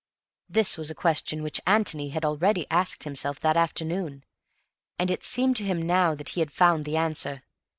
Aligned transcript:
This 0.49 0.79
was 0.79 0.89
a 0.89 0.95
question 0.95 1.43
which 1.43 1.61
Antony 1.67 2.09
had 2.09 2.25
already 2.25 2.65
asked 2.71 3.03
himself 3.03 3.39
that 3.41 3.55
afternoon, 3.55 4.23
and 4.97 5.11
it 5.11 5.23
seemed 5.23 5.57
to 5.57 5.63
him 5.63 5.79
now 5.79 6.15
that 6.15 6.29
he 6.29 6.39
had 6.39 6.49
found 6.51 6.85
the 6.85 6.97
answer. 6.97 7.43